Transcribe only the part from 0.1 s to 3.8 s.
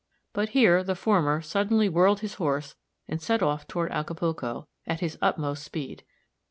but here the former suddenly whirled his horse and set off